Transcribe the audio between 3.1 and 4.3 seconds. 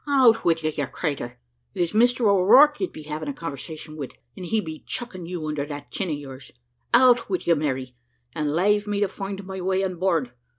a conversation wid,